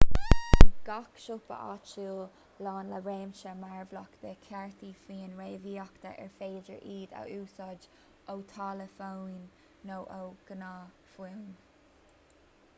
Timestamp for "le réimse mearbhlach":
2.93-4.15